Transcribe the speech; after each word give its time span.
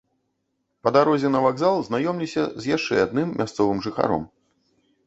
Па 0.87 0.93
дарозе 0.95 1.27
на 1.35 1.41
вакзал 1.45 1.75
знаёмлюся 1.91 2.43
з 2.65 2.75
яшчэ 2.75 2.95
адным 3.07 3.39
мясцовым 3.45 3.79
жыхаром. 3.89 4.29